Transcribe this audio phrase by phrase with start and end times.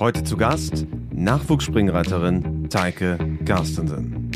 [0.00, 4.30] Heute zu Gast Nachwuchsspringreiterin Teike Garstensen.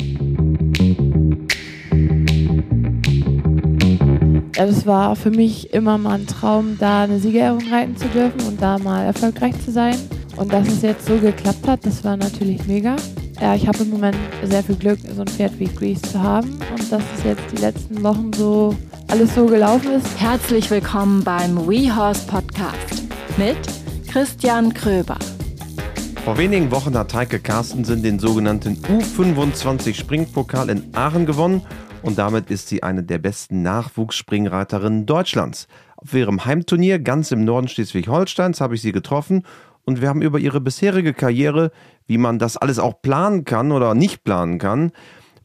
[4.55, 8.41] Ja, das war für mich immer mal ein Traum, da eine Siegerehrung reiten zu dürfen
[8.41, 9.95] und da mal erfolgreich zu sein.
[10.35, 12.95] Und dass es jetzt so geklappt hat, das war natürlich mega.
[13.41, 16.59] Ja, ich habe im Moment sehr viel Glück, so ein Pferd wie Grease zu haben
[16.77, 18.75] und dass es jetzt die letzten Wochen so
[19.07, 20.21] alles so gelaufen ist.
[20.21, 23.03] Herzlich willkommen beim WeHorse Podcast
[23.37, 23.57] mit
[24.07, 25.17] Christian Kröber.
[26.25, 31.61] Vor wenigen Wochen hat Heike Carstensen den sogenannten U25 Springpokal in Aachen gewonnen
[32.01, 35.67] und damit ist sie eine der besten Nachwuchsspringreiterinnen Deutschlands.
[35.97, 39.43] Auf ihrem Heimturnier ganz im Norden Schleswig-Holsteins habe ich sie getroffen
[39.83, 41.71] und wir haben über ihre bisherige Karriere,
[42.07, 44.93] wie man das alles auch planen kann oder nicht planen kann,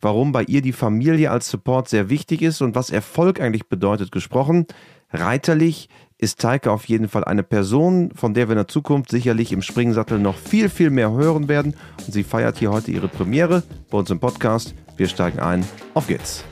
[0.00, 4.12] warum bei ihr die Familie als Support sehr wichtig ist und was Erfolg eigentlich bedeutet
[4.12, 4.64] gesprochen.
[5.12, 9.52] Reiterlich ist Teike auf jeden Fall eine Person, von der wir in der Zukunft sicherlich
[9.52, 11.74] im Springsattel noch viel, viel mehr hören werden.
[12.06, 14.74] Und sie feiert hier heute ihre Premiere bei uns im Podcast.
[14.98, 15.66] Wir steigen ein.
[15.94, 16.44] Auf geht's.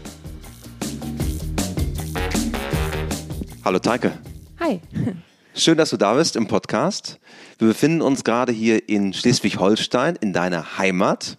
[3.62, 4.12] Hallo Teike.
[4.59, 4.81] Hi.
[5.55, 7.20] Schön, dass du da bist im Podcast.
[7.59, 11.37] Wir befinden uns gerade hier in Schleswig-Holstein, in deiner Heimat,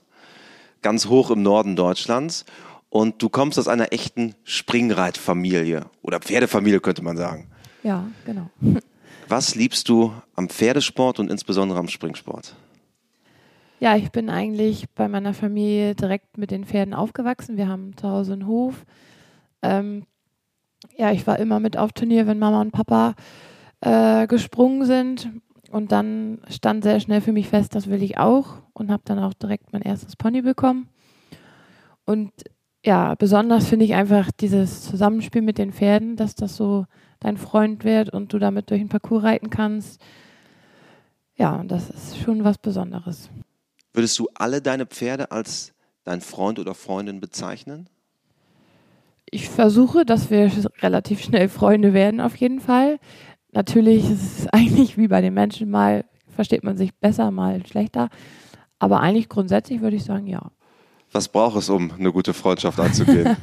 [0.84, 2.46] ganz hoch im Norden Deutschlands.
[2.90, 7.50] Und du kommst aus einer echten Springreitfamilie oder Pferdefamilie, könnte man sagen.
[7.84, 8.50] Ja, genau.
[9.28, 12.56] Was liebst du am Pferdesport und insbesondere am Springsport?
[13.80, 17.56] Ja, ich bin eigentlich bei meiner Familie direkt mit den Pferden aufgewachsen.
[17.56, 18.86] Wir haben zu Hause einen Hof.
[19.62, 20.04] Ähm,
[20.98, 23.16] ja, ich war immer mit auf Turnier, wenn Mama und Papa
[23.82, 25.30] äh, gesprungen sind.
[25.72, 28.58] Und dann stand sehr schnell für mich fest, das will ich auch.
[28.74, 30.90] Und habe dann auch direkt mein erstes Pony bekommen.
[32.06, 32.32] Und
[32.84, 36.86] ja, besonders finde ich einfach dieses Zusammenspiel mit den Pferden, dass das so
[37.20, 40.02] dein Freund wird und du damit durch den Parcours reiten kannst.
[41.36, 43.30] Ja, und das ist schon was Besonderes.
[43.94, 47.90] Würdest du alle deine Pferde als dein Freund oder Freundin bezeichnen?
[49.32, 53.00] Ich versuche, dass wir relativ schnell Freunde werden, auf jeden Fall.
[53.52, 56.06] Natürlich ist es eigentlich wie bei den Menschen, mal
[56.36, 58.10] versteht man sich besser, mal schlechter.
[58.80, 60.52] Aber eigentlich grundsätzlich würde ich sagen, ja.
[61.12, 63.36] Was braucht es, um eine gute Freundschaft anzugehen?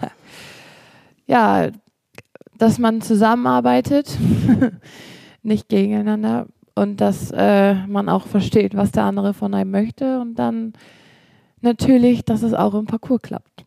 [1.26, 1.70] ja,
[2.58, 4.16] dass man zusammenarbeitet,
[5.42, 10.34] nicht gegeneinander und dass äh, man auch versteht, was der andere von einem möchte und
[10.36, 10.74] dann
[11.60, 13.64] natürlich, dass es auch im Parcours klappt.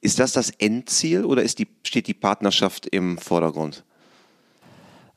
[0.00, 3.84] Ist das das Endziel oder die, steht die Partnerschaft im Vordergrund?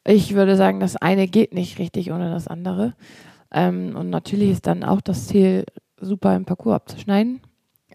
[0.05, 2.93] Ich würde sagen, das eine geht nicht richtig ohne das andere.
[3.51, 5.65] Ähm, und natürlich ist dann auch das Ziel,
[5.99, 7.41] super im Parcours abzuschneiden.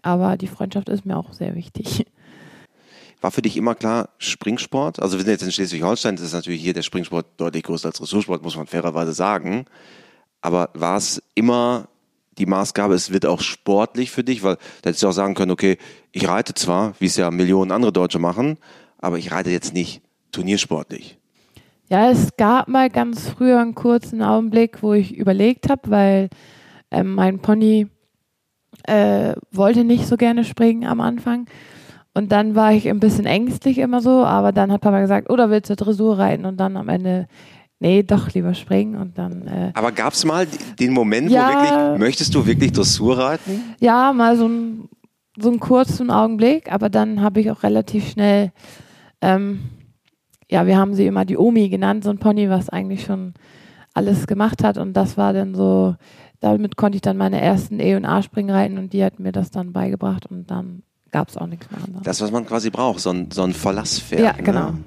[0.03, 2.05] Aber die Freundschaft ist mir auch sehr wichtig.
[3.23, 5.01] War für dich immer klar Springsport?
[5.01, 7.97] Also wir sind jetzt in Schleswig-Holstein, das ist natürlich hier der Springsport deutlich größer als
[7.99, 9.63] Dressursport, muss man fairerweise sagen.
[10.41, 11.87] Aber war es immer
[12.37, 14.43] die Maßgabe, es wird auch sportlich für dich?
[14.43, 15.77] Weil da hättest du auch sagen können, okay,
[16.11, 18.57] ich reite zwar, wie es ja Millionen andere Deutsche machen,
[18.97, 20.01] aber ich reite jetzt nicht
[20.33, 21.17] turniersportlich.
[21.87, 26.29] Ja, es gab mal ganz früher einen kurzen Augenblick, wo ich überlegt habe, weil
[26.91, 27.87] ähm, mein Pony
[28.83, 31.47] äh, wollte nicht so gerne springen am Anfang.
[32.13, 35.49] Und dann war ich ein bisschen ängstlich immer so, aber dann hat Papa gesagt, oder
[35.49, 36.45] willst du Dressur reiten?
[36.45, 37.27] Und dann am Ende,
[37.79, 39.47] nee, doch lieber springen und dann.
[39.47, 40.45] Äh, aber gab es mal
[40.79, 43.63] den Moment, ja, wo wirklich, möchtest du wirklich Dressur reiten?
[43.79, 44.89] Ja, mal so ein,
[45.39, 48.51] so einen kurzen Augenblick, aber dann habe ich auch relativ schnell,
[49.21, 49.61] ähm,
[50.51, 53.33] ja, wir haben sie immer die Omi genannt, so ein Pony, was eigentlich schon
[53.95, 55.95] alles gemacht hat und das war dann so,
[56.39, 59.49] damit konnte ich dann meine ersten E- und A-Springen reiten und die hat mir das
[59.49, 62.03] dann beigebracht und dann gab es auch nichts mehr anderes.
[62.03, 64.21] Das, was man quasi braucht, so ein, so ein Verlasspferd.
[64.21, 64.43] Ja, ne?
[64.43, 64.71] genau.
[64.71, 64.79] Ne?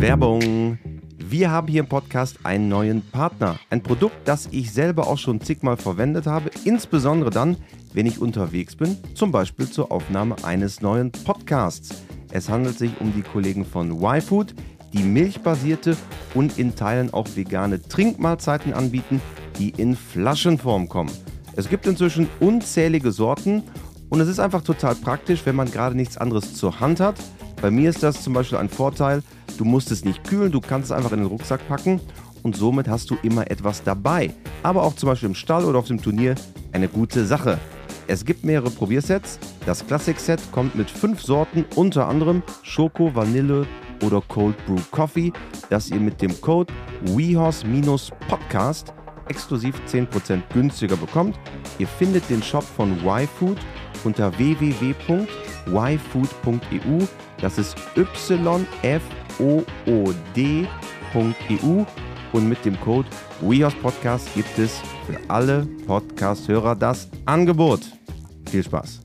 [0.00, 0.78] Werbung.
[1.18, 3.58] Wir haben hier im Podcast einen neuen Partner.
[3.68, 7.56] Ein Produkt, das ich selber auch schon zigmal verwendet habe, insbesondere dann,
[7.92, 12.04] wenn ich unterwegs bin, zum Beispiel zur Aufnahme eines neuen Podcasts.
[12.30, 14.54] Es handelt sich um die Kollegen von YFood,
[14.92, 15.96] die milchbasierte
[16.34, 19.20] und in Teilen auch vegane Trinkmahlzeiten anbieten,
[19.58, 21.12] die in Flaschenform kommen.
[21.56, 23.62] Es gibt inzwischen unzählige Sorten
[24.08, 27.16] und es ist einfach total praktisch, wenn man gerade nichts anderes zur Hand hat.
[27.60, 29.22] Bei mir ist das zum Beispiel ein Vorteil,
[29.56, 32.00] du musst es nicht kühlen, du kannst es einfach in den Rucksack packen
[32.42, 34.32] und somit hast du immer etwas dabei.
[34.62, 36.34] Aber auch zum Beispiel im Stall oder auf dem Turnier
[36.72, 37.58] eine gute Sache.
[38.06, 39.38] Es gibt mehrere Probiersets.
[39.64, 43.66] Das Classic Set kommt mit fünf Sorten, unter anderem Schoko, Vanille
[44.04, 45.32] oder Cold Brew Coffee,
[45.70, 46.72] das ihr mit dem Code
[47.04, 48.92] WeHorse-Podcast
[49.28, 51.38] exklusiv 10% günstiger bekommt.
[51.78, 53.58] Ihr findet den Shop von YFood
[54.04, 55.26] unter www.yfood.eu.
[57.40, 59.02] Das ist y f
[62.32, 63.08] und mit dem Code
[63.40, 67.80] WeHorsePodcast gibt es für alle Podcast-Hörer das Angebot.
[68.50, 69.00] Viel Spaß.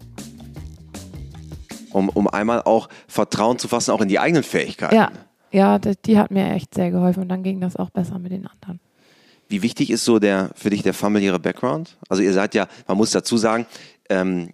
[1.92, 4.96] Um, um einmal auch Vertrauen zu fassen, auch in die eigenen Fähigkeiten.
[4.96, 5.12] Ja,
[5.52, 8.48] ja, die hat mir echt sehr geholfen und dann ging das auch besser mit den
[8.48, 8.80] anderen.
[9.52, 11.98] Wie wichtig ist so der für dich der familiäre Background?
[12.08, 13.66] Also ihr seid ja, man muss dazu sagen,
[14.10, 14.52] ähm,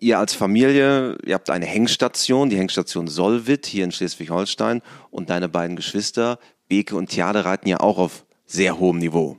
[0.00, 4.82] ihr als Familie, ihr habt eine Hengstation, die Hengstation Solvit hier in Schleswig-Holstein
[5.12, 9.36] und deine beiden Geschwister, Beke und Tjade, reiten ja auch auf sehr hohem Niveau.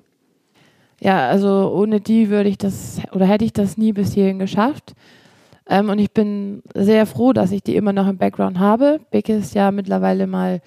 [1.02, 4.94] Ja, also ohne die würde ich das oder hätte ich das nie bis hierhin geschafft.
[5.68, 9.02] Ähm, und ich bin sehr froh, dass ich die immer noch im Background habe.
[9.12, 10.62] Beke ist ja mittlerweile mal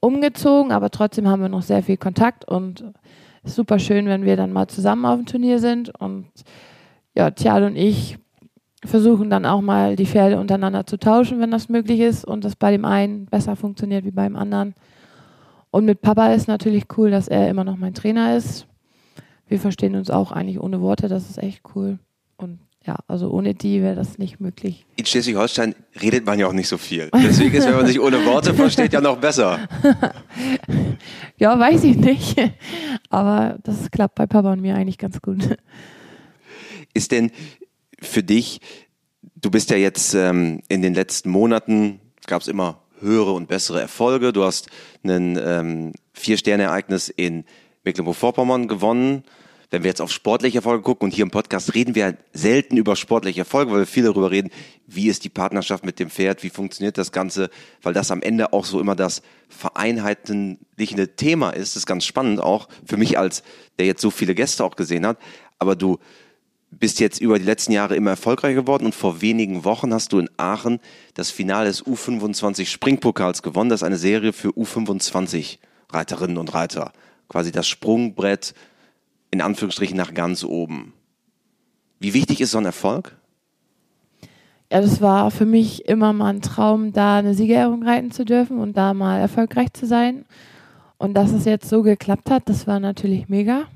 [0.00, 2.84] umgezogen, aber trotzdem haben wir noch sehr viel Kontakt und
[3.44, 5.90] super schön, wenn wir dann mal zusammen auf dem Turnier sind.
[6.00, 6.26] Und
[7.14, 8.18] ja, Tjad und ich
[8.84, 12.56] versuchen dann auch mal die Pferde untereinander zu tauschen, wenn das möglich ist und das
[12.56, 14.74] bei dem einen besser funktioniert wie beim anderen.
[15.70, 18.66] Und mit Papa ist natürlich cool, dass er immer noch mein Trainer ist.
[19.48, 21.98] Wir verstehen uns auch eigentlich ohne Worte, das ist echt cool.
[22.36, 24.86] Und ja, also ohne die wäre das nicht möglich.
[24.96, 27.10] In Schleswig-Holstein redet man ja auch nicht so viel.
[27.12, 29.68] Deswegen ist, wenn man sich ohne Worte versteht, ja noch besser.
[31.36, 32.40] ja, weiß ich nicht.
[33.10, 35.58] Aber das klappt bei Papa und mir eigentlich ganz gut.
[36.94, 37.30] Ist denn
[38.00, 38.62] für dich,
[39.36, 43.82] du bist ja jetzt ähm, in den letzten Monaten, gab es immer höhere und bessere
[43.82, 44.32] Erfolge.
[44.32, 44.70] Du hast
[45.04, 47.44] ein ähm, Vier-Sterne-Ereignis in
[47.84, 49.24] Mecklenburg-Vorpommern gewonnen
[49.70, 52.96] wenn wir jetzt auf sportliche Erfolge gucken und hier im Podcast reden wir selten über
[52.96, 54.50] sportliche Erfolge, weil wir viel darüber reden,
[54.86, 57.50] wie ist die Partnerschaft mit dem Pferd, wie funktioniert das Ganze,
[57.82, 61.72] weil das am Ende auch so immer das vereinheitlichende Thema ist.
[61.72, 63.42] Das ist ganz spannend auch für mich als,
[63.78, 65.18] der jetzt so viele Gäste auch gesehen hat.
[65.58, 65.98] Aber du
[66.70, 70.18] bist jetzt über die letzten Jahre immer erfolgreicher geworden und vor wenigen Wochen hast du
[70.18, 70.80] in Aachen
[71.14, 73.70] das Finale des U25 Springpokals gewonnen.
[73.70, 75.58] Das ist eine Serie für U25
[75.90, 76.92] Reiterinnen und Reiter.
[77.28, 78.54] Quasi das Sprungbrett
[79.38, 80.94] in Anführungsstrichen nach ganz oben.
[82.00, 83.16] Wie wichtig ist so ein Erfolg?
[84.68, 88.58] Ja, das war für mich immer mal ein Traum, da eine Siegerehrung reiten zu dürfen
[88.58, 90.24] und da mal erfolgreich zu sein.
[90.96, 93.68] Und dass es jetzt so geklappt hat, das war natürlich mega.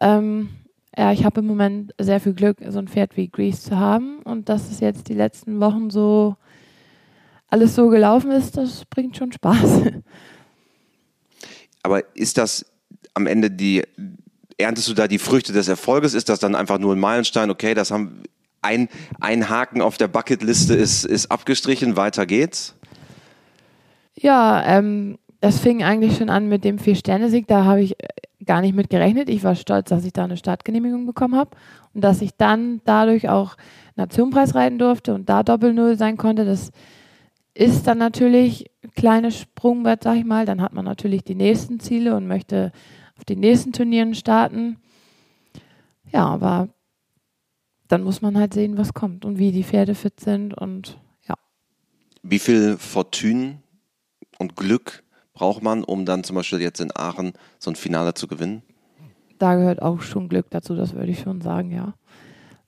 [0.00, 0.48] Ähm,
[0.96, 4.22] ja, ich habe im Moment sehr viel Glück, so ein Pferd wie Grease zu haben.
[4.22, 6.36] Und dass es jetzt die letzten Wochen so
[7.48, 9.82] alles so gelaufen ist, das bringt schon Spaß.
[11.82, 12.64] Aber ist das
[13.12, 13.82] am Ende die,
[14.58, 16.14] erntest du da die Früchte des Erfolges?
[16.14, 17.50] Ist das dann einfach nur ein Meilenstein?
[17.50, 18.22] Okay, das haben
[18.62, 18.88] ein,
[19.20, 22.74] ein Haken auf der Bucketliste ist, ist abgestrichen, weiter geht's?
[24.14, 27.46] Ja, ähm, das fing eigentlich schon an mit dem Vier-Sterne-Sieg.
[27.46, 28.06] Da habe ich äh,
[28.44, 29.28] gar nicht mit gerechnet.
[29.28, 31.50] Ich war stolz, dass ich da eine Startgenehmigung bekommen habe
[31.92, 33.56] und dass ich dann dadurch auch
[33.96, 36.44] Nationenpreis reiten durfte und da Doppel-Null sein konnte.
[36.44, 36.70] Das
[37.54, 40.46] ist dann natürlich ein kleines Sprungbrett, sag ich mal.
[40.46, 42.72] Dann hat man natürlich die nächsten Ziele und möchte
[43.16, 44.76] auf den nächsten Turnieren starten.
[46.10, 46.68] Ja, aber
[47.88, 51.34] dann muss man halt sehen, was kommt und wie die Pferde fit sind und ja.
[52.22, 53.58] Wie viel Fortune
[54.38, 55.02] und Glück
[55.32, 58.62] braucht man, um dann zum Beispiel jetzt in Aachen so ein Finale zu gewinnen?
[59.38, 61.94] Da gehört auch schon Glück dazu, das würde ich schon sagen, ja.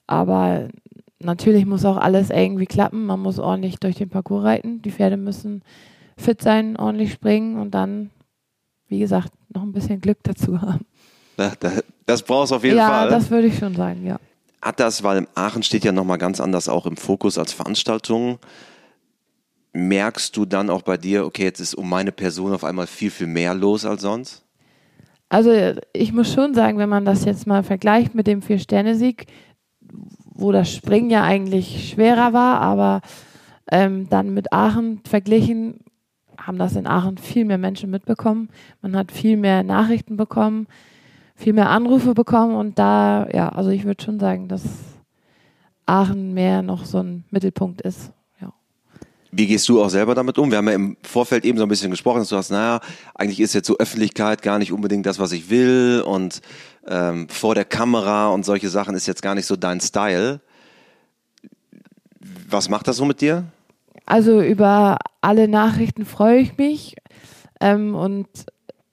[0.06, 0.68] Aber
[1.18, 3.06] natürlich muss auch alles irgendwie klappen.
[3.06, 4.82] Man muss ordentlich durch den Parcours reiten.
[4.82, 5.62] Die Pferde müssen
[6.16, 8.10] fit sein, ordentlich springen und dann,
[8.88, 10.86] wie gesagt, noch ein bisschen Glück dazu haben.
[12.06, 13.04] Das brauchst du auf jeden ja, Fall.
[13.06, 14.18] Ja, das würde ich schon sagen, ja.
[14.62, 18.38] Hat das, weil Aachen steht ja nochmal ganz anders auch im Fokus als Veranstaltung.
[19.72, 23.10] Merkst du dann auch bei dir, okay, jetzt ist um meine Person auf einmal viel,
[23.10, 24.44] viel mehr los als sonst?
[25.28, 25.50] Also
[25.92, 29.26] ich muss schon sagen, wenn man das jetzt mal vergleicht mit dem Vier-Sterne-Sieg,
[30.24, 33.00] wo das Springen ja eigentlich schwerer war, aber
[33.70, 35.80] ähm, dann mit Aachen verglichen,
[36.38, 38.48] haben das in Aachen viel mehr Menschen mitbekommen.
[38.82, 40.66] Man hat viel mehr Nachrichten bekommen,
[41.34, 44.62] viel mehr Anrufe bekommen und da, ja, also ich würde schon sagen, dass
[45.86, 48.10] Aachen mehr noch so ein Mittelpunkt ist.
[48.40, 48.52] Ja.
[49.30, 50.50] Wie gehst du auch selber damit um?
[50.50, 52.80] Wir haben ja im Vorfeld eben so ein bisschen gesprochen, dass du hast, naja,
[53.14, 56.40] eigentlich ist jetzt so Öffentlichkeit gar nicht unbedingt das, was ich will und
[56.88, 60.40] ähm, vor der Kamera und solche Sachen ist jetzt gar nicht so dein Style.
[62.48, 63.44] Was macht das so mit dir?
[64.06, 66.94] Also über alle Nachrichten freue ich mich
[67.60, 68.28] ähm, und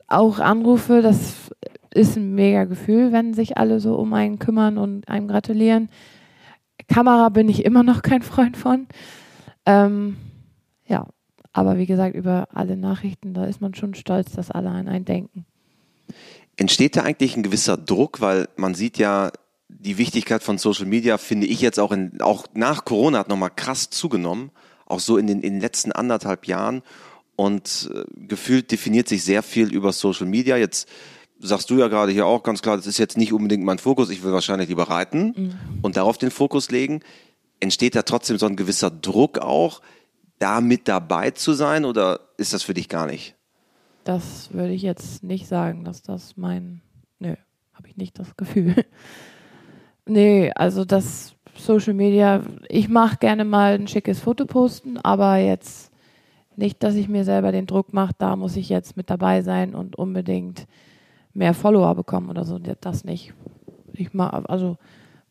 [0.07, 1.51] auch Anrufe, das
[1.93, 5.89] ist ein mega Gefühl, wenn sich alle so um einen kümmern und einem gratulieren.
[6.87, 8.87] Kamera bin ich immer noch kein Freund von.
[9.67, 10.17] Ähm,
[10.87, 11.07] ja,
[11.53, 15.05] aber wie gesagt, über alle Nachrichten, da ist man schon stolz, dass alle an einen
[15.05, 15.45] denken.
[16.57, 19.31] Entsteht da eigentlich ein gewisser Druck, weil man sieht ja,
[19.69, 23.51] die Wichtigkeit von Social Media finde ich jetzt auch, in, auch nach Corona hat nochmal
[23.55, 24.51] krass zugenommen
[24.93, 26.81] auch so in den, in den letzten anderthalb Jahren.
[27.35, 30.55] und äh, gefühlt definiert sich sehr viel über Social Media.
[30.55, 30.87] Jetzt
[31.39, 34.09] sagst du ja gerade hier auch ganz klar, das ist jetzt nicht unbedingt mein Fokus,
[34.09, 35.53] ich will wahrscheinlich lieber reiten mhm.
[35.81, 37.01] und darauf den Fokus legen.
[37.59, 39.81] Entsteht da trotzdem so ein gewisser Druck auch,
[40.39, 43.35] da mit dabei zu sein oder ist das für dich gar nicht?
[44.03, 46.81] Das würde ich jetzt nicht sagen, dass das mein,
[47.19, 47.35] nö,
[47.73, 48.75] habe ich nicht das Gefühl.
[50.05, 55.91] nee, also das Social Media, ich mache gerne mal ein schickes Foto posten, aber jetzt
[56.55, 59.75] nicht, dass ich mir selber den Druck mache, da muss ich jetzt mit dabei sein
[59.75, 60.67] und unbedingt
[61.33, 62.59] mehr Follower bekommen oder so.
[62.59, 63.33] Das nicht.
[63.93, 64.77] Ich mag, also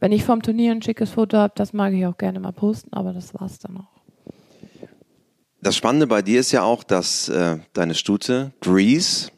[0.00, 2.92] wenn ich vom Turnier ein schickes Foto habe, das mag ich auch gerne mal posten,
[2.92, 4.02] aber das war's dann auch.
[5.60, 9.30] Das Spannende bei dir ist ja auch, dass äh, deine Stute Grease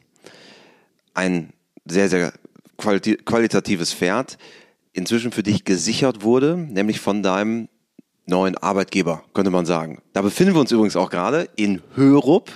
[1.13, 1.53] ein
[1.85, 2.33] sehr, sehr
[2.77, 4.37] quali qualitatives Pferd
[4.95, 7.67] inzwischen für dich gesichert wurde, nämlich von deinem
[8.25, 10.01] neuen Arbeitgeber, könnte man sagen.
[10.13, 12.51] Da befinden wir uns übrigens auch gerade in Hörup.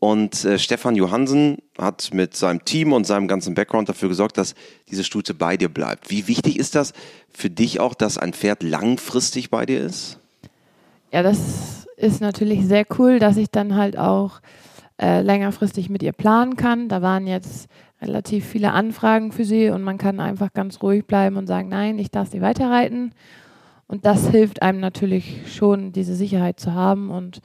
[0.00, 4.54] Und äh, Stefan Johansen hat mit seinem Team und seinem ganzen Background dafür gesorgt, dass
[4.88, 6.08] diese Stute bei dir bleibt.
[6.08, 6.92] Wie wichtig ist das
[7.30, 10.20] für dich auch, dass ein Pferd langfristig bei dir ist?
[11.12, 14.40] Ja, das ist natürlich sehr cool, dass ich dann halt auch
[15.00, 16.88] äh, längerfristig mit ihr planen kann.
[16.88, 17.66] Da waren jetzt
[18.00, 21.98] relativ viele Anfragen für sie und man kann einfach ganz ruhig bleiben und sagen, nein,
[21.98, 23.12] ich darf sie weiterreiten.
[23.86, 27.40] Und das hilft einem natürlich schon, diese Sicherheit zu haben und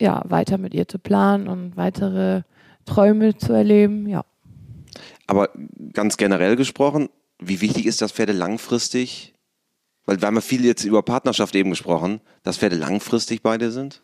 [0.00, 2.42] ja, weiter mit ihr zu planen und weitere
[2.84, 4.24] Träume zu erleben, ja.
[5.26, 5.50] Aber
[5.92, 9.34] ganz generell gesprochen, wie wichtig ist das Pferde langfristig?
[10.04, 13.72] Weil wir haben ja viel jetzt über Partnerschaft eben gesprochen, dass Pferde langfristig bei dir
[13.72, 14.02] sind?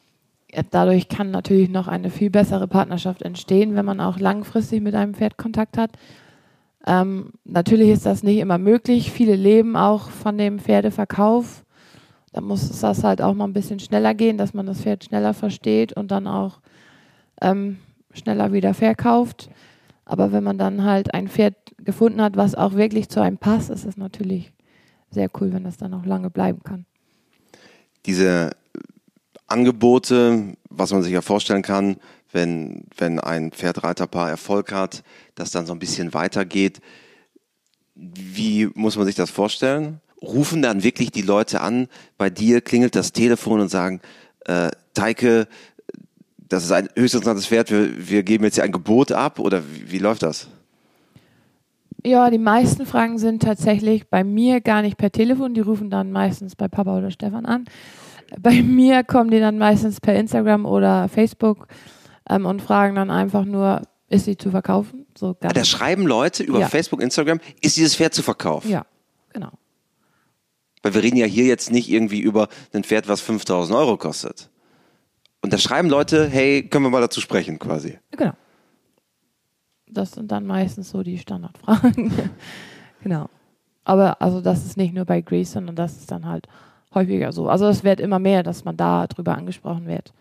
[0.70, 5.14] Dadurch kann natürlich noch eine viel bessere Partnerschaft entstehen, wenn man auch langfristig mit einem
[5.14, 5.92] Pferd Kontakt hat.
[6.86, 9.10] Ähm, natürlich ist das nicht immer möglich.
[9.10, 11.64] Viele leben auch von dem Pferdeverkauf.
[12.32, 15.32] Da muss das halt auch mal ein bisschen schneller gehen, dass man das Pferd schneller
[15.32, 16.60] versteht und dann auch
[17.40, 17.78] ähm,
[18.12, 19.48] schneller wieder verkauft.
[20.04, 23.70] Aber wenn man dann halt ein Pferd gefunden hat, was auch wirklich zu einem passt,
[23.70, 24.52] ist es natürlich
[25.10, 26.84] sehr cool, wenn das dann auch lange bleiben kann.
[28.06, 28.50] Diese
[29.52, 31.96] Angebote, was man sich ja vorstellen kann,
[32.32, 35.02] wenn, wenn ein Pferdreiterpaar Erfolg hat,
[35.34, 36.80] das dann so ein bisschen weitergeht.
[37.94, 40.00] Wie muss man sich das vorstellen?
[40.22, 44.00] Rufen dann wirklich die Leute an, bei dir klingelt das Telefon und sagen,
[44.46, 45.46] äh, Teike,
[46.38, 49.62] das ist ein höchst interessantes Pferd, wir, wir geben jetzt hier ein Gebot ab oder
[49.70, 50.48] wie, wie läuft das?
[52.04, 56.10] Ja, die meisten Fragen sind tatsächlich bei mir gar nicht per Telefon, die rufen dann
[56.10, 57.66] meistens bei Papa oder Stefan an.
[58.40, 61.66] Bei mir kommen die dann meistens per Instagram oder Facebook
[62.28, 65.06] ähm, und fragen dann einfach nur, ist sie zu verkaufen?
[65.16, 66.68] So ah, da schreiben Leute über ja.
[66.68, 68.70] Facebook, Instagram, ist dieses Pferd zu verkaufen?
[68.70, 68.84] Ja,
[69.32, 69.50] genau.
[70.82, 74.50] Weil wir reden ja hier jetzt nicht irgendwie über ein Pferd, was 5000 Euro kostet.
[75.40, 77.98] Und da schreiben Leute, hey, können wir mal dazu sprechen quasi.
[78.12, 78.32] Genau.
[79.86, 82.12] Das sind dann meistens so die Standardfragen.
[83.02, 83.28] genau.
[83.84, 86.46] Aber also das ist nicht nur bei Grease, sondern das ist dann halt
[86.94, 87.48] häufiger so.
[87.48, 90.12] Also es wird immer mehr, dass man da drüber angesprochen wird.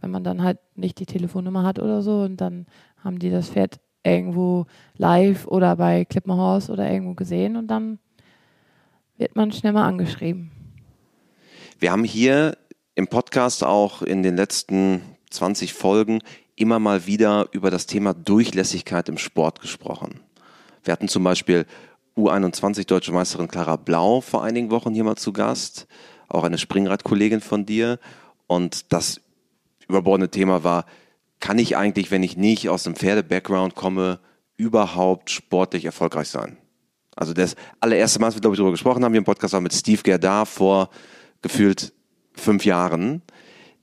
[0.00, 2.66] Wenn man dann halt nicht die Telefonnummer hat oder so und dann
[3.02, 4.66] haben die das Pferd irgendwo
[4.96, 7.98] live oder bei Klippenhorst oder irgendwo gesehen und dann
[9.16, 10.50] wird man schnell mal angeschrieben.
[11.78, 12.56] Wir haben hier
[12.94, 16.20] im Podcast auch in den letzten 20 Folgen
[16.56, 20.20] immer mal wieder über das Thema Durchlässigkeit im Sport gesprochen.
[20.84, 21.64] Wir hatten zum Beispiel
[22.16, 25.86] U21 Deutsche Meisterin Clara Blau vor einigen Wochen hier mal zu Gast,
[26.28, 27.98] auch eine Springradkollegin von dir.
[28.46, 29.20] Und das
[29.88, 30.84] überbordende Thema war,
[31.40, 34.20] kann ich eigentlich, wenn ich nicht aus einem Pferde-Background komme,
[34.56, 36.58] überhaupt sportlich erfolgreich sein?
[37.16, 39.60] Also das allererste Mal, als wir, glaube ich, darüber gesprochen haben, hier im Podcast war
[39.60, 40.90] mit Steve Gerdar vor
[41.40, 41.92] gefühlt
[42.34, 43.22] fünf Jahren,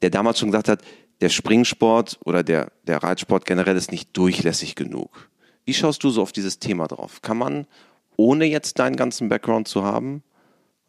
[0.02, 0.82] der damals schon gesagt hat,
[1.22, 5.30] der Springsport oder der, der Reitsport generell ist nicht durchlässig genug.
[5.66, 7.22] Wie schaust du so auf dieses Thema drauf?
[7.22, 7.68] Kann man
[8.20, 10.24] ohne jetzt deinen ganzen Background zu haben,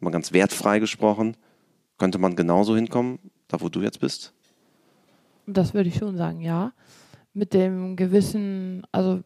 [0.01, 1.37] mal ganz wertfrei gesprochen,
[1.97, 4.33] könnte man genauso hinkommen, da wo du jetzt bist?
[5.47, 6.73] Das würde ich schon sagen, ja.
[7.33, 9.21] Mit dem gewissen, also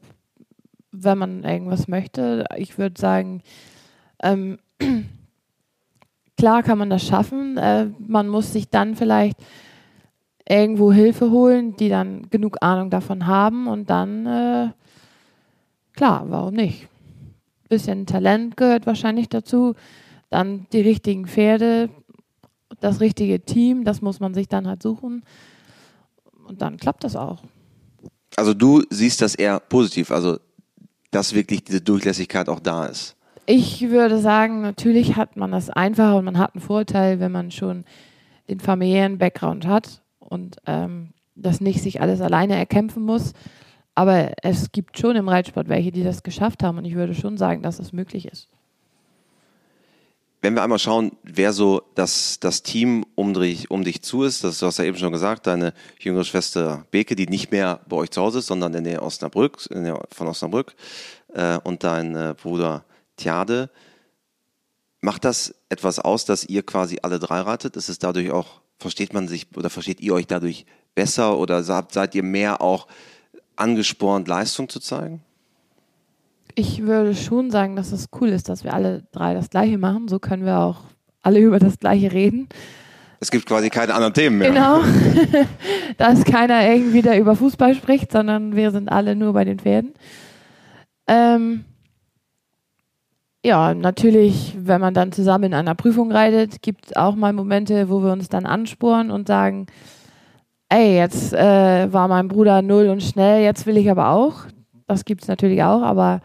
[0.91, 3.41] wenn man irgendwas möchte, ich würde sagen,
[4.21, 4.59] ähm,
[6.37, 7.57] klar kann man das schaffen.
[7.57, 9.37] Äh, man muss sich dann vielleicht
[10.47, 14.69] irgendwo Hilfe holen, die dann genug Ahnung davon haben und dann, äh,
[15.95, 16.87] klar, warum nicht?
[17.69, 19.75] Bisschen Talent gehört wahrscheinlich dazu.
[20.29, 21.89] Dann die richtigen Pferde,
[22.79, 25.23] das richtige Team, das muss man sich dann halt suchen.
[26.47, 27.43] Und dann klappt das auch.
[28.35, 30.37] Also du siehst das eher positiv, also
[31.11, 33.15] dass wirklich diese Durchlässigkeit auch da ist.
[33.45, 37.51] Ich würde sagen, natürlich hat man das einfacher und man hat einen Vorteil, wenn man
[37.51, 37.85] schon
[38.49, 40.01] den familiären Background hat.
[40.19, 43.33] Und ähm, das nicht sich alles alleine erkämpfen muss.
[43.95, 46.77] Aber es gibt schon im Reitsport welche, die das geschafft haben.
[46.77, 48.49] Und ich würde schon sagen, dass es möglich ist.
[50.41, 54.43] Wenn wir einmal schauen, wer so das, das Team um dich, um dich zu ist,
[54.43, 57.95] das, du hast ja eben schon gesagt, deine jüngere Schwester Beke, die nicht mehr bei
[57.95, 60.75] euch zu Hause ist, sondern in der Osnabrück, in der, von Osnabrück,
[61.33, 62.85] äh, und dein äh, Bruder
[63.17, 63.71] Tjade.
[65.01, 67.75] Macht das etwas aus, dass ihr quasi alle drei ratet?
[67.75, 72.13] Ist es dadurch auch, versteht man sich oder versteht ihr euch dadurch besser oder seid
[72.13, 72.87] ihr mehr auch
[73.55, 75.21] angespornt, Leistung zu zeigen?
[76.55, 80.07] Ich würde schon sagen, dass es cool ist, dass wir alle drei das Gleiche machen.
[80.07, 80.77] So können wir auch
[81.21, 82.47] alle über das Gleiche reden.
[83.19, 84.51] Es gibt quasi keine anderen Themen mehr.
[84.51, 84.81] Genau.
[85.97, 89.93] dass keiner irgendwie da über Fußball spricht, sondern wir sind alle nur bei den Pferden.
[91.07, 91.65] Ähm,
[93.45, 97.89] ja, natürlich, wenn man dann zusammen in einer Prüfung reitet, gibt es auch mal Momente,
[97.89, 99.67] wo wir uns dann ansporen und sagen,
[100.75, 104.45] ey, jetzt äh, war mein Bruder null und schnell, jetzt will ich aber auch.
[104.87, 106.21] Das gibt es natürlich auch, aber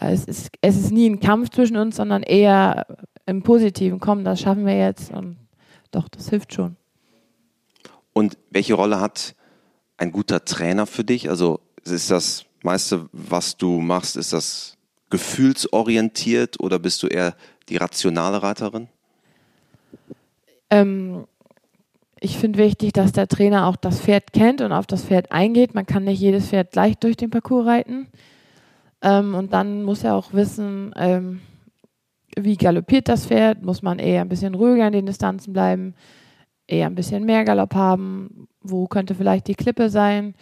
[0.00, 2.86] ja, es ist, es ist nie ein Kampf zwischen uns, sondern eher
[3.26, 4.00] im Positiven.
[4.00, 5.36] Komm, das schaffen wir jetzt und
[5.92, 6.76] doch, das hilft schon.
[8.12, 9.34] Und welche Rolle hat
[9.96, 11.30] ein guter Trainer für dich?
[11.30, 14.76] Also ist das meiste, was du machst, ist das
[15.10, 17.36] gefühlsorientiert oder bist du eher
[17.68, 18.88] die rationale Reiterin?
[20.70, 21.26] Ähm,
[22.24, 25.74] ich finde wichtig, dass der Trainer auch das Pferd kennt und auf das Pferd eingeht.
[25.74, 28.06] Man kann nicht jedes Pferd gleich durch den Parcours reiten.
[29.02, 31.42] Ähm, und dann muss er auch wissen, ähm,
[32.34, 33.62] wie galoppiert das Pferd.
[33.62, 35.94] Muss man eher ein bisschen ruhiger in den Distanzen bleiben,
[36.66, 38.48] eher ein bisschen mehr Galopp haben.
[38.62, 40.34] Wo könnte vielleicht die Klippe sein?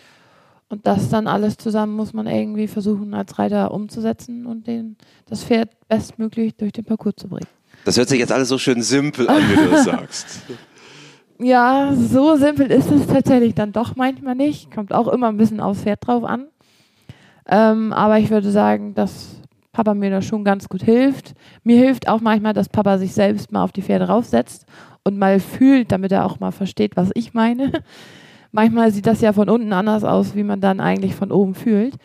[0.68, 4.96] Und das dann alles zusammen muss man irgendwie versuchen, als Reiter umzusetzen und den,
[5.26, 7.48] das Pferd bestmöglich durch den Parcours zu bringen.
[7.84, 10.42] Das hört sich jetzt alles so schön simpel an, wie du das sagst.
[11.42, 14.70] Ja, so simpel ist es tatsächlich dann doch manchmal nicht.
[14.72, 16.46] Kommt auch immer ein bisschen aufs Pferd drauf an.
[17.48, 19.40] Ähm, aber ich würde sagen, dass
[19.72, 21.34] Papa mir da schon ganz gut hilft.
[21.64, 24.66] Mir hilft auch manchmal, dass Papa sich selbst mal auf die Pferde raufsetzt
[25.02, 27.72] und mal fühlt, damit er auch mal versteht, was ich meine.
[28.52, 31.96] manchmal sieht das ja von unten anders aus, wie man dann eigentlich von oben fühlt.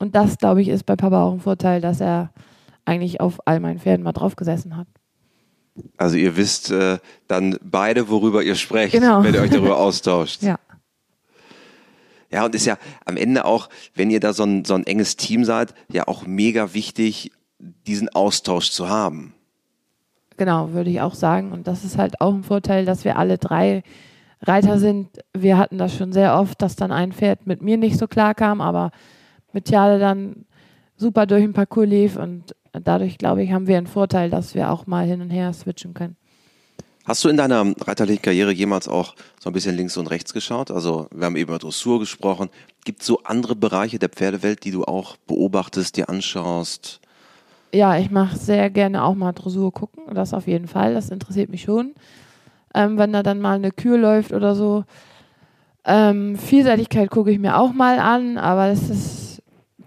[0.00, 2.30] Und das, glaube ich, ist bei Papa auch ein Vorteil, dass er
[2.84, 4.88] eigentlich auf all meinen Pferden mal draufgesessen hat.
[5.96, 9.22] Also ihr wisst äh, dann beide, worüber ihr sprecht, genau.
[9.22, 10.42] wenn ihr euch darüber austauscht.
[10.42, 10.58] ja.
[12.30, 15.16] Ja, und ist ja am Ende auch, wenn ihr da so ein, so ein enges
[15.16, 19.34] Team seid, ja auch mega wichtig, diesen Austausch zu haben.
[20.38, 21.52] Genau, würde ich auch sagen.
[21.52, 23.82] Und das ist halt auch ein Vorteil, dass wir alle drei
[24.40, 25.08] Reiter sind.
[25.34, 28.34] Wir hatten das schon sehr oft, dass dann ein Pferd mit mir nicht so klar
[28.34, 28.92] kam, aber
[29.52, 30.46] mit Tjale dann
[30.96, 34.70] super durch den Parcours lief und dadurch, glaube ich, haben wir einen Vorteil, dass wir
[34.70, 36.16] auch mal hin und her switchen können.
[37.04, 40.70] Hast du in deiner reiterlichen Karriere jemals auch so ein bisschen links und rechts geschaut?
[40.70, 42.48] Also wir haben eben über Dressur gesprochen.
[42.84, 47.00] Gibt es so andere Bereiche der Pferdewelt, die du auch beobachtest, dir anschaust?
[47.74, 50.14] Ja, ich mache sehr gerne auch mal Dressur gucken.
[50.14, 50.94] Das auf jeden Fall.
[50.94, 51.92] Das interessiert mich schon.
[52.72, 54.84] Ähm, wenn da dann mal eine Kür läuft oder so.
[55.84, 59.21] Ähm, Vielseitigkeit gucke ich mir auch mal an, aber es ist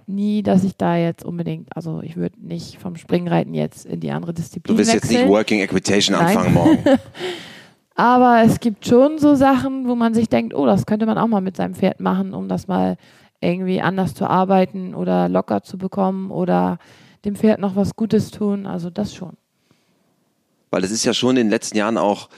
[0.08, 4.12] nie, dass ich da jetzt unbedingt, also ich würde nicht vom Springreiten jetzt in die
[4.12, 5.12] andere Disziplin Du willst wechseln.
[5.12, 6.28] jetzt nicht Working Equitation Nein.
[6.28, 6.80] anfangen morgen.
[7.96, 11.28] Aber es gibt schon so Sachen, wo man sich denkt, oh, das könnte man auch
[11.28, 12.98] mal mit seinem Pferd machen, um das mal
[13.39, 16.78] irgendwie anders zu arbeiten oder locker zu bekommen oder
[17.24, 18.65] dem Pferd noch was Gutes tun.
[18.65, 19.38] Also das schon.
[20.72, 22.30] Weil es ist ja schon in den letzten Jahren auch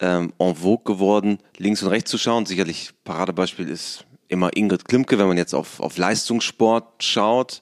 [0.00, 2.44] ähm, en vogue geworden, links und rechts zu schauen.
[2.44, 7.60] Sicherlich Paradebeispiel ist immer Ingrid Klimke, wenn man jetzt auf, auf Leistungssport schaut,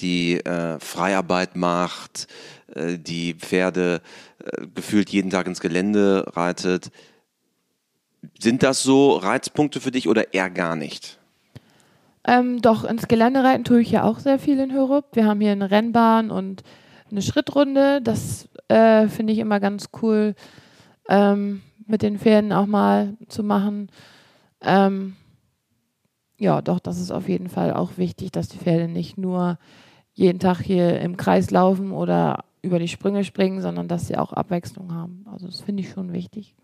[0.00, 2.26] die äh, Freiarbeit macht,
[2.74, 4.02] äh, die Pferde
[4.44, 6.90] äh, gefühlt jeden Tag ins Gelände reitet.
[8.38, 11.18] Sind das so Reizpunkte für dich oder eher gar nicht?
[12.24, 15.06] Ähm, doch, ins Gelände reiten tue ich ja auch sehr viel in Hörup.
[15.12, 16.62] Wir haben hier eine Rennbahn und
[17.10, 18.02] eine Schrittrunde.
[18.02, 20.34] Das äh, finde ich immer ganz cool,
[21.08, 23.90] ähm, mit den Pferden auch mal zu machen.
[24.60, 25.16] Ähm,
[26.38, 29.58] ja, doch, das ist auf jeden Fall auch wichtig, dass die Pferde nicht nur
[30.14, 34.32] jeden Tag hier im Kreis laufen oder über die Sprünge springen, sondern dass sie auch
[34.32, 35.24] Abwechslung haben.
[35.30, 36.54] Also das finde ich schon wichtig.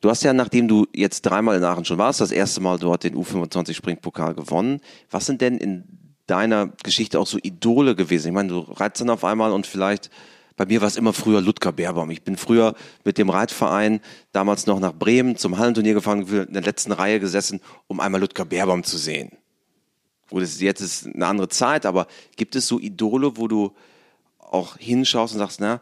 [0.00, 3.04] Du hast ja, nachdem du jetzt dreimal in Aachen schon warst, das erste Mal dort
[3.04, 4.80] den U25 Springpokal gewonnen.
[5.10, 5.84] Was sind denn in
[6.26, 8.28] deiner Geschichte auch so Idole gewesen?
[8.28, 10.10] Ich meine, du reizt dann auf einmal und vielleicht
[10.56, 12.10] bei mir war es immer früher Ludger Beerbaum.
[12.10, 14.00] Ich bin früher mit dem Reitverein
[14.32, 18.46] damals noch nach Bremen zum Hallenturnier gefahren, in der letzten Reihe gesessen, um einmal Ludger
[18.46, 19.32] Beerbaum zu sehen.
[20.30, 23.72] Gut, jetzt ist eine andere Zeit, aber gibt es so Idole, wo du
[24.38, 25.80] auch hinschaust und sagst, na,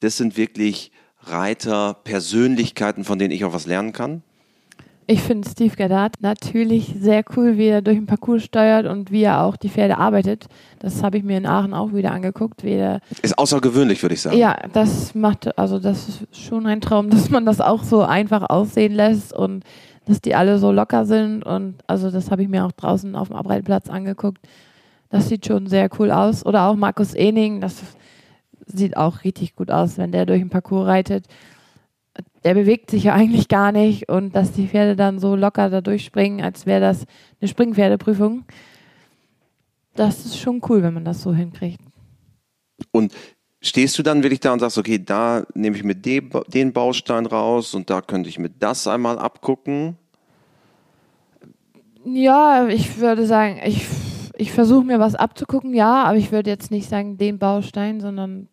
[0.00, 0.90] das sind wirklich
[1.22, 4.22] Reiter, Persönlichkeiten, von denen ich auch was lernen kann?
[5.10, 9.22] Ich finde Steve Gaddard natürlich sehr cool, wie er durch den Parcours steuert und wie
[9.22, 10.48] er auch die Pferde arbeitet.
[10.80, 12.62] Das habe ich mir in Aachen auch wieder angeguckt.
[12.62, 14.36] Wie Ist außergewöhnlich, würde ich sagen.
[14.36, 18.50] ja, das macht, also das ist schon ein Traum, dass man das auch so einfach
[18.50, 19.64] aussehen lässt und
[20.04, 21.42] dass die alle so locker sind.
[21.42, 24.46] Und also das habe ich mir auch draußen auf dem Abreitplatz angeguckt.
[25.08, 26.44] Das sieht schon sehr cool aus.
[26.44, 27.76] Oder auch Markus Ening, das
[28.66, 31.24] sieht auch richtig gut aus, wenn der durch den Parcours reitet
[32.44, 35.80] der bewegt sich ja eigentlich gar nicht und dass die Pferde dann so locker da
[35.80, 37.04] durchspringen, als wäre das
[37.40, 38.44] eine Springpferdeprüfung.
[39.94, 41.80] Das ist schon cool, wenn man das so hinkriegt.
[42.92, 43.12] Und
[43.60, 47.26] stehst du dann wirklich da und sagst, okay, da nehme ich mir den, den Baustein
[47.26, 49.96] raus und da könnte ich mir das einmal abgucken?
[52.04, 53.84] Ja, ich würde sagen, ich,
[54.36, 58.48] ich versuche mir was abzugucken, ja, aber ich würde jetzt nicht sagen, den Baustein, sondern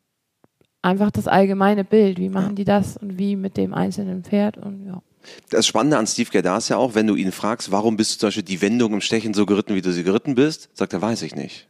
[0.85, 2.19] einfach das allgemeine Bild.
[2.19, 5.01] Wie machen die das und wie mit dem einzelnen Pferd und ja.
[5.49, 8.19] Das Spannende an Steve Gerda ist ja auch, wenn du ihn fragst, warum bist du
[8.19, 11.01] zum Beispiel die Wendung im Stechen so geritten, wie du sie geritten bist, sagt er,
[11.01, 11.67] weiß ich nicht.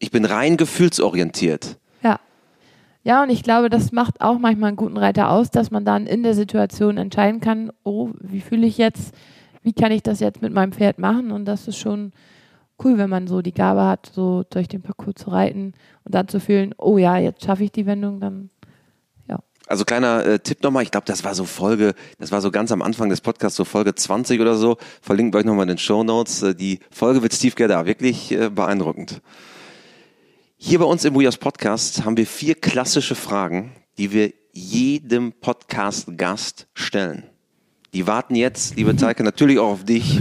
[0.00, 1.78] Ich bin rein gefühlsorientiert.
[2.02, 2.18] Ja.
[3.04, 6.06] Ja, und ich glaube, das macht auch manchmal einen guten Reiter aus, dass man dann
[6.06, 9.14] in der Situation entscheiden kann, oh, wie fühle ich jetzt,
[9.62, 11.30] wie kann ich das jetzt mit meinem Pferd machen?
[11.30, 12.12] Und das ist schon
[12.84, 16.28] cool, wenn man so die Gabe hat, so durch den Parcours zu reiten und dann
[16.28, 18.50] zu fühlen, oh ja, jetzt schaffe ich die Wendung, dann
[19.28, 19.38] ja.
[19.66, 22.72] Also kleiner äh, Tipp nochmal, ich glaube, das war so Folge, das war so ganz
[22.72, 24.76] am Anfang des Podcasts, so Folge 20 oder so.
[25.02, 26.42] Verlinken wir euch nochmal in den Show Notes.
[26.42, 29.20] Äh, die Folge mit Steve Gedda, wirklich äh, beeindruckend.
[30.56, 36.66] Hier bei uns im WeHouse Podcast haben wir vier klassische Fragen, die wir jedem Podcast-Gast
[36.74, 37.24] stellen.
[37.94, 40.20] Die warten jetzt, liebe Teike, natürlich auch auf dich.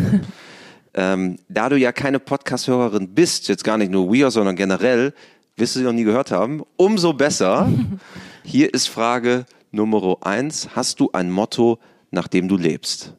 [0.93, 5.13] Ähm, da du ja keine Podcast-Hörerin bist, jetzt gar nicht nur WeHouse, sondern generell,
[5.56, 7.69] wirst du sie noch nie gehört haben, umso besser.
[8.43, 10.69] Hier ist Frage Nummer eins.
[10.75, 11.80] Hast du ein Motto,
[12.12, 13.13] nach dem du lebst?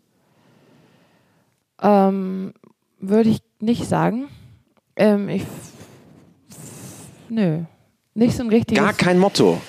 [1.80, 2.52] Ähm,
[2.98, 4.28] Würde ich nicht sagen.
[4.96, 5.44] Ähm, ich,
[7.28, 7.61] nö,
[8.14, 8.83] nicht so ein richtiges.
[8.83, 9.61] Gar kein Motto.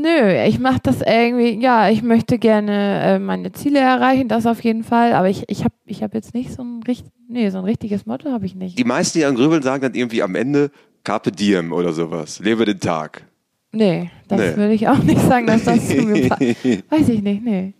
[0.00, 4.62] Nö, ich mache das irgendwie, ja, ich möchte gerne äh, meine Ziele erreichen, das auf
[4.62, 6.80] jeden Fall, aber ich, ich habe ich hab jetzt nicht so ein,
[7.28, 8.78] nee, so ein richtiges Motto habe ich nicht.
[8.78, 10.70] Die meisten, die an Grübeln sagen dann irgendwie am Ende
[11.02, 12.38] Carpe Diem oder sowas.
[12.38, 13.24] Lebe den Tag.
[13.72, 14.56] Nee, das nee.
[14.56, 16.42] würde ich auch nicht sagen, dass das zu mir passt.
[16.90, 17.74] Weiß ich nicht, nee.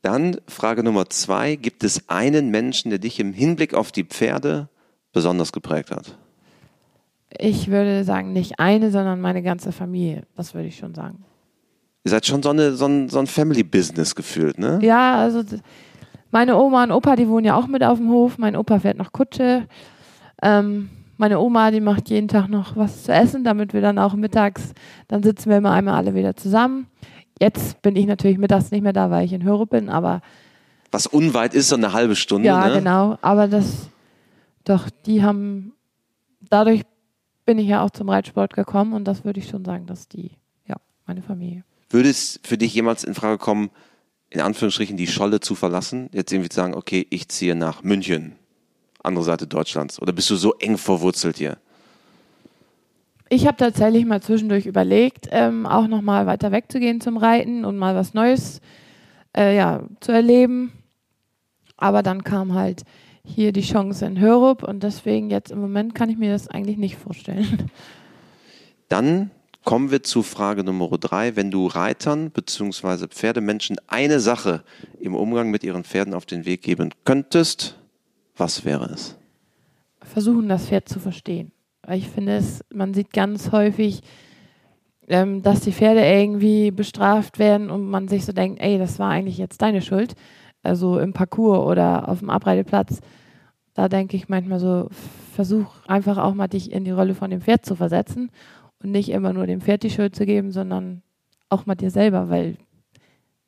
[0.00, 1.56] Dann Frage Nummer zwei.
[1.56, 4.70] Gibt es einen Menschen, der dich im Hinblick auf die Pferde
[5.12, 6.16] besonders geprägt hat?
[7.38, 10.22] Ich würde sagen, nicht eine, sondern meine ganze Familie.
[10.36, 11.24] Das würde ich schon sagen.
[12.04, 14.78] Ihr seid schon so, eine, so ein, so ein Family-Business gefühlt, ne?
[14.82, 15.42] Ja, also
[16.30, 18.38] meine Oma und Opa, die wohnen ja auch mit auf dem Hof.
[18.38, 19.66] Mein Opa fährt noch Kutsche.
[20.42, 24.14] Ähm, meine Oma, die macht jeden Tag noch was zu essen, damit wir dann auch
[24.14, 24.72] mittags,
[25.08, 26.88] dann sitzen wir immer einmal alle wieder zusammen.
[27.40, 30.20] Jetzt bin ich natürlich mittags nicht mehr da, weil ich in Hörup bin, aber.
[30.90, 32.46] Was unweit ist, so eine halbe Stunde.
[32.46, 32.74] Ja, ne?
[32.74, 33.16] genau.
[33.22, 33.88] Aber das,
[34.64, 35.72] doch, die haben,
[36.50, 36.82] dadurch
[37.44, 40.32] bin ich ja auch zum Reitsport gekommen und das würde ich schon sagen, dass die,
[40.66, 40.76] ja,
[41.06, 41.64] meine Familie.
[41.90, 43.70] Würde es für dich jemals in Frage kommen,
[44.30, 46.08] in Anführungsstrichen die Scholle zu verlassen?
[46.12, 48.36] Jetzt irgendwie zu sagen, okay, ich ziehe nach München,
[49.02, 50.00] andere Seite Deutschlands.
[50.00, 51.58] Oder bist du so eng verwurzelt hier?
[53.28, 57.94] Ich habe tatsächlich mal zwischendurch überlegt, ähm, auch nochmal weiter wegzugehen zum Reiten und mal
[57.94, 58.60] was Neues
[59.36, 60.72] äh, ja, zu erleben.
[61.76, 62.82] Aber dann kam halt
[63.24, 66.76] hier die Chance in Hörup und deswegen jetzt im Moment kann ich mir das eigentlich
[66.76, 67.70] nicht vorstellen.
[68.88, 69.30] Dann
[69.64, 71.36] kommen wir zu Frage Nummer drei.
[71.36, 73.08] Wenn du Reitern bzw.
[73.08, 74.62] Pferdemenschen eine Sache
[75.00, 77.78] im Umgang mit ihren Pferden auf den Weg geben könntest,
[78.36, 79.16] was wäre es?
[80.02, 81.50] Versuchen, das Pferd zu verstehen.
[81.82, 84.02] Weil ich finde, es, man sieht ganz häufig,
[85.08, 89.10] ähm, dass die Pferde irgendwie bestraft werden und man sich so denkt, ey, das war
[89.10, 90.14] eigentlich jetzt deine Schuld
[90.64, 93.00] also im Parcours oder auf dem Abreiteplatz,
[93.74, 94.88] da denke ich manchmal so,
[95.34, 98.30] versuch einfach auch mal dich in die Rolle von dem Pferd zu versetzen
[98.82, 101.02] und nicht immer nur dem Pferd die Schuld zu geben, sondern
[101.48, 102.56] auch mal dir selber, weil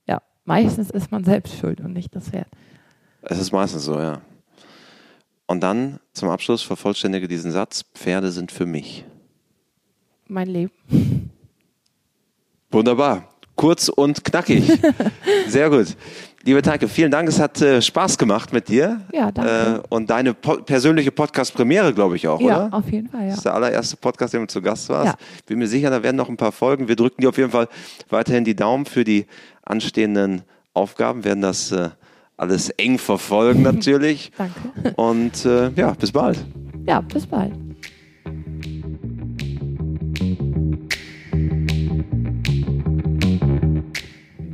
[0.06, 2.48] ja, meistens ist man selbst schuld und nicht das Pferd.
[3.22, 4.20] Es ist meistens so, ja.
[5.46, 9.04] Und dann zum Abschluss vervollständige diesen Satz, Pferde sind für mich.
[10.26, 11.30] Mein Leben.
[12.70, 13.28] Wunderbar.
[13.54, 14.70] Kurz und knackig.
[15.46, 15.96] Sehr gut.
[16.46, 17.28] Liebe Teike, vielen Dank.
[17.28, 19.00] Es hat äh, Spaß gemacht mit dir.
[19.12, 19.82] Ja, danke.
[19.82, 22.68] Äh, und deine po persönliche Podcast-Premiere, glaube ich auch, ja, oder?
[22.70, 23.28] auf jeden Fall, ja.
[23.30, 25.06] Das ist der allererste Podcast, der du zu Gast warst.
[25.06, 25.14] Ja.
[25.46, 26.86] Bin mir sicher, da werden noch ein paar Folgen.
[26.86, 27.66] Wir drücken dir auf jeden Fall
[28.10, 29.26] weiterhin die Daumen für die
[29.64, 31.88] anstehenden Aufgaben, werden das äh,
[32.36, 34.30] alles eng verfolgen natürlich.
[34.38, 34.94] danke.
[34.94, 36.38] Und äh, ja, bis bald.
[36.86, 37.65] Ja, bis bald.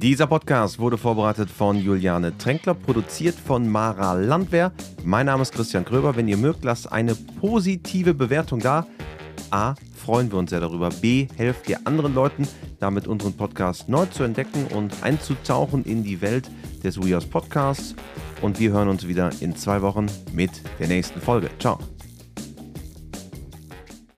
[0.03, 4.73] Dieser Podcast wurde vorbereitet von Juliane Tränkler, produziert von Mara Landwehr.
[5.05, 6.17] Mein Name ist Christian Kröber.
[6.17, 8.85] Wenn ihr mögt, lasst eine positive Bewertung da.
[9.53, 10.89] A, freuen wir uns sehr darüber.
[10.89, 12.49] B, helft ihr anderen Leuten,
[12.81, 16.51] damit unseren Podcast neu zu entdecken und einzutauchen in die Welt
[16.83, 17.95] des WeHouse Podcasts.
[18.41, 21.49] Und wir hören uns wieder in zwei Wochen mit der nächsten Folge.
[21.61, 21.79] Ciao.